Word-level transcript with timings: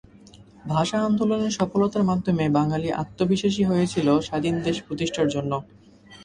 ভাষা 0.65 0.97
আন্দোলনের 1.01 1.55
সফলতার 1.59 2.03
মাধ্যমে 2.03 2.45
বাঙালি 2.49 2.89
আত্মবিশ্বাসী 3.01 3.63
হয়েছিল 3.63 4.07
স্বাধীন 4.27 4.55
দেশ 4.65 4.77
প্রতিষ্ঠার 4.87 5.27
জন্য। 5.27 5.51